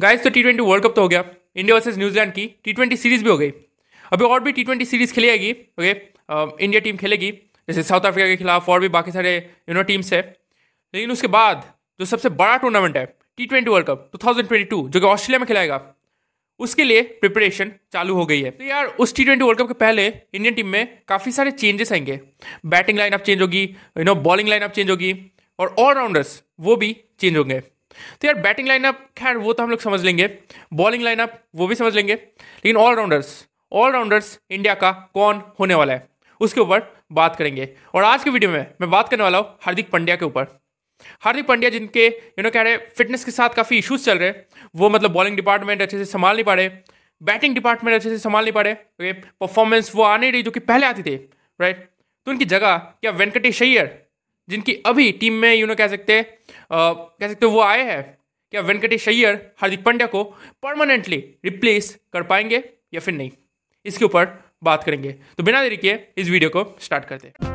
Guys 0.00 0.22
तो 0.22 0.30
T 0.30 0.42
twenty 0.42 0.62
world 0.62 0.84
cup 0.84 0.94
तो 0.94 1.02
हो 1.02 1.08
गया। 1.08 1.24
इंडिया 1.56 1.74
वर्सेज 1.74 1.98
न्यूजीलैंड 1.98 2.32
की 2.32 2.46
टी 2.64 2.72
ट्वेंटी 2.72 2.96
सीरीज़ 2.96 3.22
भी 3.24 3.30
हो 3.30 3.36
गई। 3.38 3.50
अभी 4.12 4.24
और 4.24 4.40
भी 4.42 4.52
टी 4.52 4.62
ट्वेंटी 4.64 4.84
सीरीज़ 4.84 5.12
खेली 5.14 5.26
जाएगी 5.26 5.50
ओके 5.50 5.90
इंडिया 6.64 6.80
टीम 6.80 6.96
खेलेगी, 6.96 7.30
जैसे 7.68 7.82
साउथ 7.82 8.06
अफ्रीका 8.06 8.28
के 8.28 8.36
खिलाफ 8.36 8.68
और 8.68 8.80
भी 8.80 8.88
बाकी 8.90 9.12
सारे 9.12 9.36
यू 9.68 9.74
नो 9.74 9.82
टीम्स 9.82 10.12
है। 10.12 10.20
लेकिन 10.94 11.10
उसके 11.10 11.26
बाद 11.28 11.62
जो 12.00 12.06
सबसे 12.06 12.28
बड़ा 12.30 12.56
टूर्नामेंट 12.56 12.96
है 12.96 13.04
T 13.38 13.46
twenty 13.46 13.70
world 13.70 13.86
cup 13.86 14.08
two 14.12 14.18
thousand 14.24 14.48
twenty 14.48 14.64
two 14.64 14.88
जो 14.88 15.00
कि 15.00 15.06
ऑस्ट्रेलिया 15.06 15.38
में 15.38 15.46
खिलाएगा, 15.48 15.80
उसके 16.60 16.84
लिए 16.84 17.02
प्रिपरेशन 17.20 17.72
चालू 17.92 18.14
हो 18.14 18.24
गई 18.26 18.40
है। 18.42 18.50
तो 18.50 18.64
यार, 18.64 18.86
उस 18.86 19.14
टी 19.16 19.24
ट्वेंटी 19.24 19.44
वर्ल्ड 19.44 19.60
कप 19.60 19.68
के 19.68 19.74
पहले 19.76 20.06
इंडियन 20.06 20.54
टीम 20.54 20.68
में 20.68 20.98
काफ़ी 21.08 21.32
सारे 21.32 21.50
चेंजेस 21.52 21.92
आएँगे। 21.92 22.18
बैटिंग 22.66 22.98
लाइनअप 22.98 23.22
चेंज 23.22 23.40
होगी 23.42 23.62
you 23.62 24.04
know 24.04 24.14
bowling 24.16 24.48
lineup 24.48 24.72
change 24.72 24.90
होगी, 24.90 25.14
और 25.58 25.74
ऑलराउंडर्स 25.78 26.42
वो 26.60 26.76
भी 26.76 26.96
चेंज 27.20 27.36
होंगे। 27.36 27.60
तो 28.20 28.26
यार 28.26 28.40
बैटिंग 28.40 28.68
लाइनअप 28.68 29.06
खैर, 29.18 29.36
वो 29.36 29.52
तो 29.52 29.62
हम 29.62 29.70
लोग 29.70 29.80
समझ 29.80 30.00
लेंगे। 30.04 30.28
बॉलिंग 30.72 31.02
लाइनअप 31.02 31.38
वो 31.54 31.66
भी 31.66 31.74
समझ 31.74 31.94
लेंगे। 31.94 32.14
लेकिन 32.14 32.76
ऑलराउंडर्स 32.76 33.46
ऑलराउंडर्स 33.72 34.38
इंडिया 34.50 34.74
का 34.74 34.90
कौन 35.14 35.42
होने 35.60 35.74
वाला 35.74 35.92
है? 35.92 36.06
उसके 36.40 36.60
ऊपर 36.60 36.82
बात 37.12 37.36
करेंगे। 37.36 37.68
और 37.94 38.04
आज 38.04 38.24
के 38.24 38.30
वीडियो 38.30 38.50
में 38.50 38.66
मैं 38.80 38.90
बात 38.90 39.08
करने 39.08 39.22
वाला 39.22 39.38
हूँ 39.38 39.56
हार्दिक 39.62 39.90
पांड्या 39.90 40.16
के 40.16 40.24
ऊपर। 40.24 40.46
हार्दिक 41.20 41.46
पांड्या 41.46 41.70
जिनके 41.70 42.06
यू 42.06 42.42
नो 42.42 42.50
कह 42.50 42.62
रहे 42.62 42.76
फिटनेस 42.98 43.24
के 43.24 43.30
साथ 43.30 43.54
काफ़ी 43.56 43.78
इश्यूज़ 43.78 44.04
चल 44.04 44.18
रहे 44.18 44.32
वो 44.76 44.90
मतलब 44.90 45.10
बॉलिंग 45.10 45.36
डिपार्टमेंट 45.36 45.82
अच्छे 45.82 45.98
से 45.98 46.04
संभाल 46.04 46.34
नहीं 46.34 46.44
पा 46.44 46.54
रहे 46.54 46.68
बैटिंग 47.20 47.54
डिपार्टमेंट 47.54 47.94
अच्छे 47.94 48.08
से 48.10 48.18
संभाल 48.18 48.44
नहीं 48.44 48.52
पा 48.52 48.62
रहे 48.62 49.12
परफॉर्मेंस 49.12 49.90
वो 49.94 50.02
आने 50.02 50.30
रही 50.30 50.42
जो 50.42 50.50
कि 50.50 50.60
पहले 50.60 50.86
आती 50.86 51.02
थी 51.02 51.16
राइट 51.60 51.84
तो 52.26 52.30
उनकी 52.30 52.44
जगह 52.44 52.76
क्या 52.76 53.10
वेंकटेश 53.10 53.62
अय्यर 53.62 54.03
जिनकी 54.48 54.72
अभी 54.86 55.10
टीम 55.12 55.34
में 55.34 55.54
यू 55.54 55.66
नो 55.66 55.74
कह 55.74 55.88
सकते 55.88 56.12
हैं 56.12 56.24
कह 56.72 57.28
सकते 57.28 57.46
वो 57.46 57.60
आए 57.62 57.82
हैं, 57.84 58.02
क्या 58.52 58.60
वेंकटेश 58.60 59.08
अय्यर 59.08 59.34
हार्दिक 59.60 59.84
पांड्या 59.84 60.06
को 60.06 60.22
परमानेंटली 60.62 61.16
रिप्लेस 61.44 61.98
कर 62.12 62.22
पाएँगे 62.24 62.62
या 62.94 63.00
फिर 63.00 63.14
नहीं? 63.14 63.30
इसके 63.86 64.04
ऊपर 64.04 64.26
बात 64.64 64.84
करेंगे। 64.84 65.12
तो 65.36 65.42
बिना 65.42 65.62
देरी 65.62 65.76
किए 65.76 66.06
इस 66.18 66.28
वीडियो 66.28 66.50
को 66.50 66.64
स्टार्ट 66.80 67.04
करते 67.04 67.28
हैं। 67.28 67.52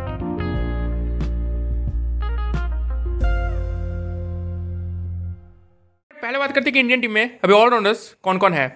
पहले 6.11 6.37
बात 6.37 6.53
करते 6.53 6.65
हैं 6.65 6.73
कि 6.73 6.79
इंडियन 6.79 7.01
टीम 7.01 7.11
में 7.11 7.39
अभी 7.43 7.53
ऑलराउंडर्स 7.53 8.13
कौन 8.23 8.37
कौन 8.37 8.53
है? 8.53 8.67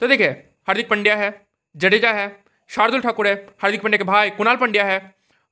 तो 0.00 0.06
देखिए, 0.08 0.28
हार्दिक 0.68 0.88
पांड्या 0.88 1.16
है, 1.16 1.30
जडेजा 1.74 2.12
है, 2.12 2.28
शार्दुल 2.70 3.00
ठाकुर 3.00 3.26
है, 3.26 3.34
हार्दिक 3.62 3.82
पांड्या 3.82 3.98
के 3.98 4.04
भाई 4.04 4.30
कुणाल 4.32 4.56
पांड्या 4.56 4.84
है 4.84 4.98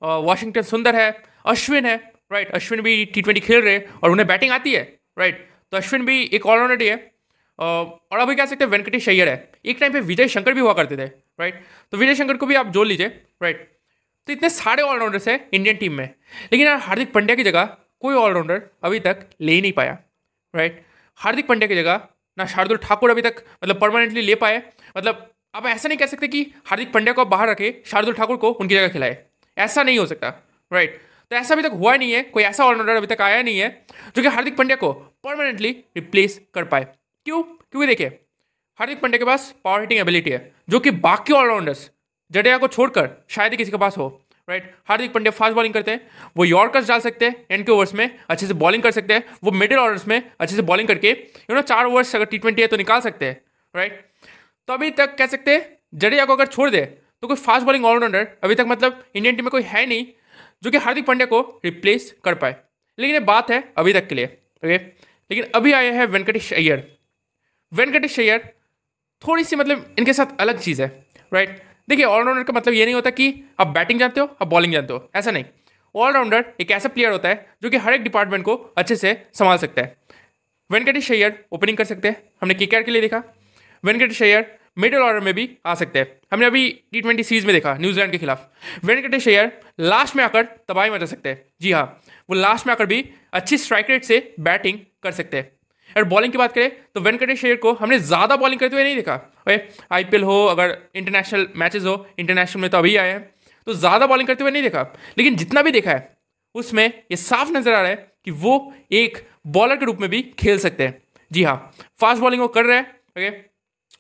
वॉशिंगटन 0.03 0.63
सुंदर 0.65 0.97
है, 0.97 1.11
अश्विन 1.47 1.87
है 1.87 1.97
राइट 2.31 2.51
अश्विन 2.55 2.81
भी 2.83 3.05
टी 3.05 3.23
ट्वेंटी 3.23 3.41
खेल 3.41 3.61
रहे 3.63 3.75
हैं 3.75 4.01
और 4.03 4.11
उन्हें 4.11 4.27
बैटिंग 4.29 4.53
आती 4.53 4.73
है 4.73 4.83
राइट 5.19 5.47
तो 5.73 5.77
अश्विन 5.77 6.05
भी 6.07 6.23
एक 6.25 6.47
ऑलराउंडर 6.47 6.83
ही 6.83 6.89
है 6.89 6.97
और 7.59 8.19
अभी 8.19 8.35
कह 8.35 8.47
सकते 8.47 8.65
हैं 8.65 8.71
वेंकटेश 8.71 9.09
अय्यर 9.09 9.29
है। 9.29 9.53
एक 9.65 9.79
टाइम 9.81 9.93
पे 9.93 10.01
विजय 10.03 10.29
शंकर 10.29 10.55
भी 10.55 10.61
हुआ 10.61 10.73
करते 10.73 10.97
थे 10.97 11.07
राइट 11.41 11.63
तो 11.93 11.99
विजय 11.99 12.15
शंकर 12.15 12.37
को 12.37 12.47
भी 12.47 12.55
आप 12.55 12.67
जोड़ 12.69 12.87
लीजिए 12.87 13.09
राइट 13.43 13.67
तो 14.29 14.33
इतने 14.33 14.51
सारे 14.51 14.83
ऑलराउंडर्स 14.83 15.29
हैं 15.29 15.41
इंडियन 15.53 15.77
टीम 15.77 15.93
में। 15.93 16.09
लेकिन 16.53 16.67
यार, 16.67 16.77
हार्दिक 16.79 17.13
पंड्या 17.13 17.37
की 17.37 17.45
जगह 17.45 17.77
कोई 18.03 18.15
ऑलराउंडर 18.17 18.63
अभी 18.85 19.01
तक 19.01 19.27
ले 19.41 19.53
ही 19.53 19.61
नहीं 19.61 19.73
पाया 19.73 19.99
राइट 20.55 20.83
हार्दिक 21.21 21.47
पंड्या 21.47 21.69
की 21.69 21.75
जगह 21.75 22.01
ना 22.39 22.47
शार्दुल 22.47 22.77
ठाकुर 22.79 23.11
अभी 23.11 23.23
तक 23.23 23.43
मतलब 23.65 23.81
परमानेंटली 23.81 24.23
ले 24.23 24.35
पाए। 24.35 24.63
मतलब 24.97 25.27
आप 25.55 25.67
ऐसा 25.67 25.89
नहीं 25.89 25.99
कह 25.99 26.07
सकते 26.07 26.29
कि 26.29 26.43
हार्दिक 26.67 26.93
पंड्या 26.93 27.13
को 27.13 27.25
बाहर 27.27 27.49
रखे, 27.49 27.83
शार्दुल 27.87 28.15
ठाकुर 28.15 28.37
को 28.37 28.51
उनकी 28.51 28.75
जगह 28.75 28.89
खिलाए। 28.89 29.17
ऐसा 29.57 29.83
नहीं 29.83 29.99
हो 29.99 30.07
सकता 30.07 30.29
राइट 30.71 31.01
तो 31.31 31.37
ऐसा 31.37 31.55
अभी 31.55 31.63
तक 31.63 31.73
हुआ 31.73 31.95
नहीं 31.97 32.13
है, 32.13 32.23
कोई 32.23 32.43
ऐसा 32.43 32.65
ऑलराउंडर 32.65 32.97
अभी 32.97 33.07
तक 33.07 33.21
आया 33.23 33.43
नहीं 33.43 33.59
है, 33.59 33.69
जो 34.17 34.23
कि 34.23 34.29
हार्दिक 34.29 34.57
पांड्या 34.57 34.77
को 34.77 34.93
परमानेंटली 35.25 35.71
रिप्लेस 35.97 36.41
कर 36.55 36.65
पाए। 36.65 36.85
क्यों? 37.27 37.43
क्योंकि 37.43 37.87
देखिए, 37.87 38.07
हार्दिक 38.79 39.01
पांड्या 39.01 39.19
के 39.19 39.25
पास 39.25 39.55
पावर 39.65 39.81
हिटिंग 39.81 40.01
एबिलिटी 40.01 40.31
है, 40.31 40.51
जो 40.69 40.81
कि 40.81 40.91
बाकी 40.91 41.33
ऑलराउंडर्स 41.33 41.91
जडेजा 42.31 42.59
को 42.59 42.69
छोड़कर 42.69 43.11
शायद 43.31 43.53
ही 43.53 43.57
किसी 43.57 43.71
के 43.71 43.77
पास 43.77 43.99
हो 43.99 44.09
right 44.49 44.75
Hardik 44.89 45.13
Pandya 45.13 45.31
fast 45.33 45.55
bowling 45.55 45.75
करते 45.75 45.91
हैं, 45.91 46.01
वो 46.37 46.45
यॉर्कर्स 46.45 46.89
डाल 46.89 47.01
सकते 47.01 47.25
हैं 47.25 47.47
एंड 47.51 47.65
के 47.67 47.73
ओवर्स 47.73 47.93
में 47.95 48.19
अच्छे 48.29 48.47
से 48.47 48.55
बॉलिंग 48.55 48.83
कर 48.83 48.91
सकते 48.91 49.15
हैं, 49.15 49.25
वो 49.45 49.51
मिडिल 49.53 49.79
ऑर्डर्स 49.79 50.07
में 50.09 50.23
अच्छे 50.41 50.55
से 50.57 50.63
बॉलिंग 50.63 50.89
करके 50.89 51.11
यू 51.11 51.55
नो 51.55 51.63
चार 51.63 51.87
ओवर्स 51.87 52.15
अगर 52.17 52.25
टी 52.25 52.39
ट्वेंटी 52.39 52.63
है 52.63 52.69
तो 52.69 52.77
निकाल 52.77 53.01
सकते 53.01 53.27
हैं 53.27 53.41
राइट 53.75 54.05
तो 54.69 54.75
अभी 54.75 54.91
तक 54.93 55.15
कह 55.19 55.27
सकते 55.27 55.55
हैं, 55.55 55.69
जडेजा 55.95 56.25
को 56.25 56.33
अगर 56.33 56.47
छोड़ 56.47 56.71
दे 56.71 56.85
तो 56.85 57.27
कोई 57.27 57.37
फास्ट 57.37 57.67
बॉलिंग 57.67 57.85
ऑलराउंडर 57.85 58.27
अभी 58.45 58.55
तक 58.55 58.65
मतलब 58.69 59.05
इंडियन 59.15 59.37
टीम 59.37 59.45
में 59.45 59.51
कोई 59.51 59.63
है 59.65 59.85
नहीं 59.87 60.07
जो 60.63 60.71
कि 60.71 60.79
हार्दिक 60.79 61.07
पांड्या 61.07 61.27
को 61.27 61.41
रिप्लेस 61.65 62.15
कर 62.25 62.35
पाए। 62.35 62.57
लेकिन 62.99 63.15
ये 63.15 63.21
बात 63.21 63.51
है 63.51 63.63
अभी 63.79 63.93
तक 63.93 64.07
के 64.09 64.15
लिए 64.15 64.27
ओके 64.27 64.77
लेकिन 64.77 65.45
अभी 65.55 65.73
आए 65.73 65.91
हैं 65.93 66.07
वेंकटेश 66.07 66.53
अय्यर। 66.53 66.87
वेंकटेश 67.73 68.19
अय्यर 68.21 68.53
थोड़ी 69.23 69.45
सी 69.45 69.57
मतलब 69.57 69.95
इनके 69.99 70.13
साथ 70.13 70.41
अलग 70.41 70.61
चीज़ 70.61 70.83
है 70.83 70.89
राइट 71.33 71.63
देखिए 71.89 72.05
ऑलराउंडर 72.05 72.43
का 72.43 72.53
मतलब 72.53 72.75
ये 72.75 72.85
नहीं 72.85 72.95
होता 72.95 73.11
कि 73.11 73.33
आप 73.61 73.67
बैटिंग 73.67 74.01
जानते 74.01 74.21
हो, 74.21 74.27
आप 74.43 74.49
बॉलिंग 74.49 74.73
जानते 74.73 74.93
हो, 74.93 75.11
ऐसा 75.17 75.31
नहीं। 75.31 75.45
ऑलराउंडर 75.95 76.45
एक 76.61 76.71
ऐसा 76.71 76.89
प्लेयर 76.89 77.13
होता 77.13 77.29
है 77.29 77.57
जो 77.63 77.71
कि 77.71 77.77
हर 77.77 77.95
एक 77.95 78.03
डिपार्टमेंट 78.03 78.45
को 78.45 78.55
अच्छे 78.79 78.97
से 78.97 79.13
संभाल 79.35 79.59
सकता 79.59 79.83
है। 79.83 79.97
वेंकटेश 80.71 81.11
अय्यर 81.13 81.45
ओपनिंग 81.53 81.79
कर 81.79 81.85
सकते 81.85 82.09
हैं, 82.09 82.23
हमने 82.41 82.55
के 82.55 82.67
के 82.67 82.91
लिए 82.91 83.03
देखा। 83.03 83.23
वेंकटेश 83.85 84.23
अय्यर 84.23 84.59
मिडिल 84.79 85.01
ऑर्डर 85.01 85.21
में 85.21 85.33
भी 85.35 85.49
आ 85.67 85.75
सकते 85.75 85.99
हैं। 85.99 86.07
हमने 86.33 86.47
अभी 86.47 86.69
टी 86.93 87.01
ट्वेंटी 87.01 87.23
सीरीज़ 87.23 87.47
में 87.47 87.55
देखा 87.55 87.75
न्यूजीलैंड 87.77 88.13
के 88.13 88.19
खिलाफ। 88.19 88.49
वेंकटेश 88.85 89.29
अय्यर 89.29 89.53
लास्ट 89.81 90.17
में 90.17 90.25
आकर 90.25 90.45
तबाही 90.69 90.91
मचा 90.91 91.07
सकते 91.07 91.29
हैं। 91.29 91.45
जी 91.61 91.73
हाँ 91.73 91.85
वो 92.29 92.37
लास्ट 92.37 92.67
में 92.67 92.73
आकर 92.73 92.87
भी 92.87 93.05
अच्छी 93.33 93.59
स्ट्राइक 93.59 93.91
रेट 93.91 94.05
से 94.05 94.35
बैटिंग 94.41 94.79
कर 95.03 95.13
सकते 95.13 95.37
हैं। 95.37 95.51
अगर 95.91 96.05
बॉलिंग 96.05 96.33
की 96.33 96.39
बात 96.39 96.53
करें 96.53 96.71
तो 96.95 97.01
वेंकटेश 97.01 97.45
अय्यर 97.45 97.57
को 97.57 97.73
हमने 97.75 97.99
ज़्यादा 98.01 98.37
बॉलिंग 98.37 98.61
करते 98.61 98.77
हुए 98.77 98.85
नहीं 98.85 98.97
देखा। 98.97 99.21
आई 99.93 100.05
पी 100.05 100.17
हो, 100.19 100.45
अगर 100.47 100.77
इंटरनेशनल 100.95 101.49
मैचेस 101.57 101.85
हो 101.85 102.07
इंटरनेशनल 102.19 102.63
में 102.63 102.71
तो 102.71 102.79
अभी 102.79 102.97
आए 102.97 103.11
हैं। 103.11 103.21
तो 103.67 103.75
ज़्यादा 103.75 104.07
बॉलिंग 104.07 104.29
करते 104.29 104.45
हुए 104.45 104.51
नहीं 104.51 104.63
देखा। 104.63 104.83
लेकिन 105.19 105.37
जितना 105.37 105.63
भी 105.63 105.71
देखा 105.71 105.91
है, 105.91 106.17
उसमें 106.55 106.87
ये 106.87 107.17
साफ़ 107.17 107.51
नज़र 107.51 107.73
आ 107.73 107.81
रहा 107.81 107.91
है 107.91 107.97
कि 108.25 108.31
वो 108.33 108.75
एक 108.93 109.19
बॉलर 109.49 109.77
के 109.77 109.87
रूप 109.87 110.01
में 110.01 110.09
भी 110.11 110.23
खेल 110.39 110.59
सकते 110.59 110.87
हैं। 110.87 111.03
जी 111.31 111.43
हाँ 111.45 111.57
फास्ट 112.01 112.23
बॉलिंग 112.23 112.43
वो 112.43 112.49
कर 112.49 112.65
रहे 112.65 112.77
हैं, 112.77 112.85
ओके? 113.11 113.31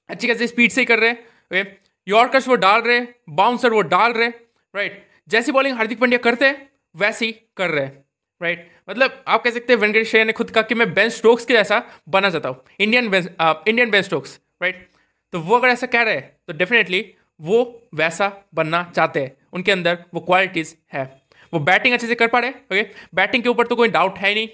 अच्छी 0.08 0.28
खासी 0.28 0.46
स्पीड 0.46 0.70
से 0.70 0.80
ही 0.80 0.84
कर 0.86 0.98
रहे 0.98 1.10
हैं 1.52 1.76
यॉर्कर्स 2.06 2.48
वो 2.48 2.54
डाल 2.56 2.80
रहे 2.82 2.96
हैं 2.96 3.14
बाउंसर 3.36 3.72
वो 3.72 3.80
डाल 3.88 4.12
रहे 4.12 4.26
हैं 4.26 4.34
राइट 4.74 5.04
जैसी 5.28 5.52
बॉलिंग 5.52 5.76
हार्दिक 5.76 5.98
पांड्या 6.00 6.18
करते 6.18 6.46
हैं, 6.46 6.68
वैसी 6.94 7.32
कर 7.56 7.70
रहे 7.70 7.84
हैं 7.84 8.04
राइट 8.40 8.70
मतलब 8.90 9.22
आप 9.28 9.42
कह 9.42 9.50
सकते 9.50 9.72
हैं 9.72 9.80
वेंकटेश 9.80 10.14
ने 10.16 10.32
खुद 10.32 10.50
कहा 10.50 10.62
कि 10.62 10.74
मैं 10.74 10.92
बेन 10.94 11.08
स्टोक्स 11.10 11.44
के 11.44 11.54
जैसा 11.54 11.82
बना 12.08 12.30
चाहता 12.30 12.48
हूँ 12.48 12.62
Indian 12.80 13.08
Ben 13.10 13.28
Indian 13.40 13.90
Ben 13.90 14.02
Stokes 14.02 14.38
right 14.62 14.88
तो 15.32 15.40
वो 15.40 15.56
अगर 15.56 15.68
ऐसा 15.68 15.86
कह 15.86 16.02
रहे 16.02 16.14
हैं 16.14 16.36
तो 16.46 16.52
डेफिनेटली 16.52 17.04
वो 17.40 17.58
वैसा 17.94 18.32
बनना 18.54 18.82
चाहते 18.94 19.20
हैं, 19.20 19.32
उनके 19.52 19.72
अंदर 19.72 19.98
वो 20.14 20.20
क्वालिटीज़ 20.20 20.74
है। 20.92 21.04
वो 21.52 21.58
बैटिंग 21.60 21.94
अच्छे 21.94 22.06
से 22.06 22.14
कर 22.14 22.28
पा 22.28 22.38
रहे 22.38 22.50
ओके 22.50 22.82
बैटिंग 23.14 23.42
के 23.42 23.48
ऊपर 23.48 23.66
तो 23.66 23.76
कोई 23.76 23.88
डाउट 23.88 24.18
है 24.18 24.28
ही 24.28 24.34
नहीं। 24.34 24.48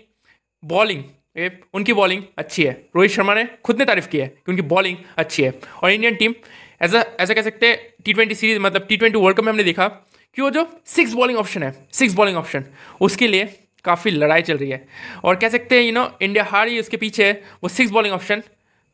बॉलिंग 0.62 1.02
उनकी 1.36 1.92
बॉलिंग 1.92 2.22
अच्छी 2.38 2.64
है। 2.64 2.72
रोहित 2.96 3.10
शर्मा 3.10 3.34
ने 3.34 3.44
खुद 3.64 3.78
ने 3.78 3.84
तारीफ़ 3.84 4.08
की 4.08 4.18
है 4.18 4.26
कि 4.26 4.52
उनकी 4.52 4.62
बॉलिंग 4.64 4.96
अच्छी 5.18 5.42
है। 5.42 5.52
और 5.82 5.90
इंडियन 5.90 6.14
टीम 6.14 6.34
ऐसा 6.82 7.04
ऐसा 7.20 7.34
कह 7.34 7.42
सकते 7.42 7.66
हैं 7.66 7.78
टी 8.04 8.12
ट्वेंटी 8.12 8.34
सीरीज़ 8.34 8.58
मतलब 8.58 8.86
टी 8.88 8.96
ट्वेंटी 8.96 9.18
वर्ल्ड 9.18 9.36
कप 9.38 9.44
में 9.44 9.52
हमने 9.52 9.64
देखा 9.64 9.88
कि 9.88 10.42
वो 10.42 10.50
जो 10.50 10.66
सिक्स 10.86 11.12
बॉलिंग 11.12 11.38
ऑप्शन 11.38 11.62
है 11.62 11.72
सिक्स 11.92 12.14
बॉलिंग 12.14 12.36
ऑप्शन 12.36 12.64
उसके 13.00 13.28
लिए 13.28 13.44
काफ़ी 13.84 14.10
लड़ाई 14.10 14.42
चल 14.42 14.56
रही 14.56 14.70
है। 14.70 14.86
और 15.24 15.36
कह 15.36 15.48
सकते 15.48 15.76
हैं 15.76 15.82
यू 15.82 15.92
नो 15.92 16.06
इंडिया 16.22 16.44
हार 16.44 16.68
ही 16.68 16.80
उसके 16.80 16.96
पीछे 16.96 17.30
वो 17.62 17.68
सिक्स 17.70 17.90
बॉलिंग 17.90 18.14
ऑप्शन 18.14 18.42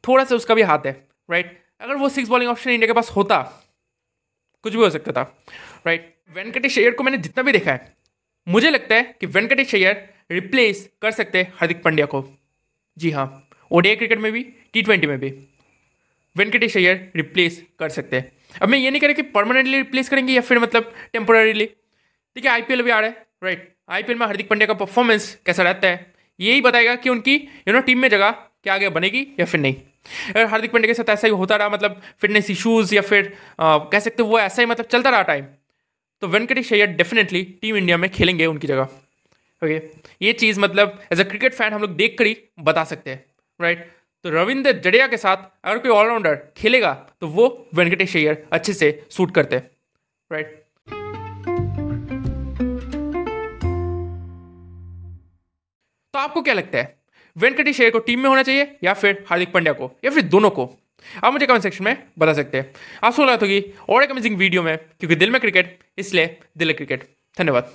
थोड़ा 0.04 0.24
सा 0.24 0.34
उसका 0.34 0.54
भी 0.54 0.62
हाथ 0.62 0.86
है 0.86 0.92
राइट 1.28 1.58
अगर 1.80 1.94
वो 1.94 2.08
सिक्स 2.08 2.28
बॉलिंग 2.28 2.50
ऑप्शन 2.50 2.70
इंडिया 2.70 2.86
के 2.86 2.92
पास 2.92 3.10
होता, 3.10 3.38
कुछ 4.64 4.72
भी 4.72 4.78
हो 4.78 4.90
सकता 4.90 5.12
था 5.12 5.22
राइट 5.86 6.14
वेंकटेश 6.34 6.78
अय्यर 6.78 6.92
को 6.92 7.04
मैंने 7.04 7.18
जितना 7.18 7.42
भी 7.42 7.52
देखा 7.52 7.72
है, 7.72 7.92
मुझे 8.46 8.70
लगता 8.70 8.94
है 8.94 9.16
कि 9.20 9.26
वेंकटेश 9.28 9.74
अय्यर 9.74 10.08
रिप्लेस 10.30 10.88
कर 11.02 11.10
सकते 11.10 11.38
हैं 11.38 11.52
हार्दिक 11.56 11.82
पांड्या 11.82 12.06
को। 12.06 12.24
जी 12.96 13.10
हाँ 13.10 13.26
ओडीआई 13.70 13.96
क्रिकेट 13.96 14.18
में 14.18 14.30
भी 14.32 14.42
टी 14.72 14.82
ट्वेंटी 14.82 15.06
में 15.06 15.18
भी। 15.18 15.30
वेंकटेश 16.36 16.76
अय्यर 16.76 17.10
रिप्लेस 17.16 17.62
कर 17.78 17.88
सकते 17.88 18.16
हैं। 18.16 18.30
अब 18.62 18.68
मैं 18.68 18.78
ये 18.78 18.90
नहीं 18.90 19.00
कह 19.00 19.06
रहा 19.06 19.14
कि 19.14 19.22
परमानेंटली 19.32 19.76
रिप्लेस 19.76 20.08
करेंगे 20.08 20.32
या 20.32 20.40
फिर 20.40 20.58
मतलब 20.58 20.92
टेम्पोररीली 21.12 21.66
ठीक 21.66 22.44
है 22.44 22.50
आईपीएल 22.50 22.82
भी 22.82 22.90
आ 22.90 22.98
रहा 23.00 23.10
है 23.10 23.26
राइट 23.44 23.68
आईपीएल 23.88 24.18
में 24.18 24.26
हार्दिक 24.26 24.48
पांड्या 24.48 24.66
का 24.66 24.74
परफॉर्मेंस 24.74 25.34
कैसा 25.46 25.62
रहता 25.62 25.88
है 25.88 26.12
यही 26.40 26.60
बताएगा 26.60 26.94
कि 26.96 27.10
उनकी 27.10 27.34
यू 27.34 27.72
नो 27.72 27.80
टीम 27.80 27.98
में 27.98 28.08
जगह 28.08 28.30
क्या 28.30 28.74
आगे 28.74 28.88
बनेगी 28.90 29.26
या 29.40 29.46
फिर 29.46 29.60
नहीं। 29.60 29.74
अगर 30.30 30.46
हार्दिक 30.46 30.72
पांड्या 30.72 30.86
के 30.86 30.94
साथ 30.94 31.10
ऐसा 31.10 31.26
ही 31.26 31.32
होता 31.34 31.56
रहा 31.56 31.68
मतलब 31.68 32.00
फिटनेस 32.20 32.50
इशूज़ 32.50 32.94
या 32.94 33.02
फिर 33.02 33.36
आ, 33.60 33.78
कह 33.78 33.98
सकते 33.98 34.22
वो 34.22 34.38
ऐसा 34.40 34.62
ही 34.62 34.66
मतलब 34.66 34.86
चलता 34.86 35.10
रहा 35.10 35.22
टाइम 35.22 35.44
तो 36.22 36.28
Venkatesh 36.28 36.72
Iyer 36.72 36.88
definitely 36.96 37.42
team 37.62 37.76
India 37.76 37.96
में 37.96 38.10
खेलेंगे 38.10 38.46
उनकी 38.46 38.66
जगह। 38.66 38.88
ओके 39.62 39.80
ये 40.22 40.32
चीज़ 40.32 40.60
मतलब 40.60 41.00
एज 41.12 41.20
अ 41.20 41.24
क्रिकेट 41.24 41.54
फ़ैन 41.54 41.72
हम 41.72 41.80
लोग 41.80 41.96
देख 41.96 42.16
कर 42.18 42.26
ही 42.26 42.36
बता 42.60 42.84
सकते 42.84 43.10
हैं 43.10 43.24
राइट 43.60 43.90
तो 44.24 44.30
रविंद्र 44.30 44.72
जडेजा 44.80 45.06
के 45.06 45.16
साथ 45.16 45.36
अगर 45.64 45.78
कोई 45.78 45.90
ऑलराउंडर 45.90 46.38
खेलेगा 46.56 46.92
तो 47.20 47.28
वो 47.28 47.46
वेंकटेश 47.74 48.16
अय्यर 48.16 48.42
अच्छे 48.52 48.72
से 48.72 48.88
सूट 49.10 49.34
करते 49.34 49.56
राइट 50.30 50.58
तो 56.14 56.18
आपको 56.18 56.42
क्या 56.42 56.54
लगता 56.54 56.78
है? 56.78 56.98
वेंकटेश 57.36 57.80
अय्यर 57.80 57.90
को 57.92 57.98
टीम 57.98 58.20
में 58.20 58.28
होना 58.28 58.42
चाहिए 58.42 58.76
या 58.84 58.92
फिर 58.94 59.24
हार्दिक 59.28 59.52
पांड्या 59.52 59.72
को, 59.72 59.90
या 60.04 60.10
फिर 60.10 60.22
दोनों 60.22 60.50
को? 60.50 60.64
आप 61.24 61.32
मुझे 61.32 61.46
कमेंट 61.46 61.62
सेक्शन 61.62 61.84
में 61.84 62.02
बता 62.18 62.32
सकते 62.32 62.58
हैं। 62.58 62.72
आप 63.04 63.12
सुन 63.12 63.28
होगी 63.28 63.62
और 63.88 64.02
एक 64.02 64.10
अमेजिंग 64.10 64.36
वीडियो 64.36 64.62
में, 64.62 64.76
क्योंकि 64.78 65.14
दिल 65.14 65.30
में 65.30 65.40
क्रिकेट 65.40 65.78
इसलिए 65.98 66.38
दिल 66.58 66.72
क्रिकेट 66.72 67.04
धन्यवाद। 67.38 67.72